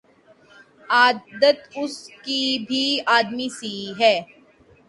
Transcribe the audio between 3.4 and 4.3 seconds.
سی ہے